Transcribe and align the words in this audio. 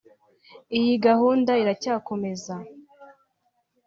Iyi 0.77 0.93
gahunda 1.05 1.51
iracyakomeza 1.63 2.53